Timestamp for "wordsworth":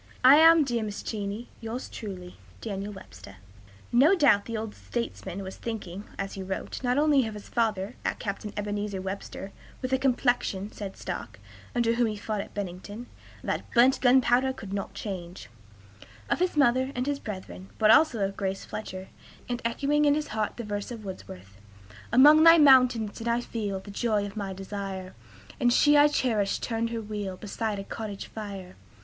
21.05-21.59